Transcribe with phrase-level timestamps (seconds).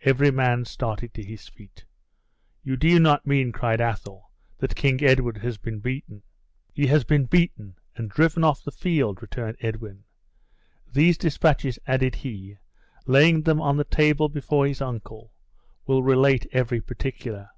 [0.00, 1.84] Every man started to his feet.
[2.64, 6.24] "You do not mean," cried Athol, "that King Edward has been beaten?"
[6.72, 10.02] "He has been beaten, and driven off the field!" returned Edwin.
[10.92, 12.58] "These dispatches," added he,
[13.06, 15.32] laying them on the table before his uncle,
[15.86, 17.50] "will relate every particular.